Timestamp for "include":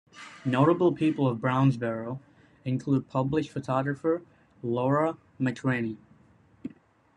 2.65-3.07